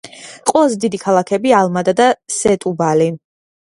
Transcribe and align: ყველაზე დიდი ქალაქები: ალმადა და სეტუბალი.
ყველაზე 0.51 0.79
დიდი 0.85 1.01
ქალაქები: 1.05 1.53
ალმადა 1.61 1.97
და 2.03 2.11
სეტუბალი. 2.41 3.13